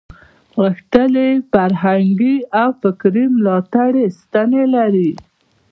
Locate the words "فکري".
2.81-3.25